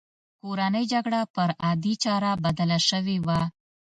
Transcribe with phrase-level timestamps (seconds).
[0.41, 3.39] کورنۍ جګړه پر عادي چاره بدله شوې وه.